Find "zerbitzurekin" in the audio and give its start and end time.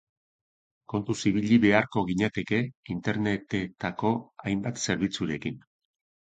4.87-5.63